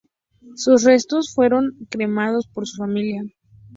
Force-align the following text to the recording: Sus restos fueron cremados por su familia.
Sus 0.55 0.83
restos 0.83 1.31
fueron 1.31 1.73
cremados 1.91 2.47
por 2.47 2.65
su 2.65 2.77
familia. 2.77 3.21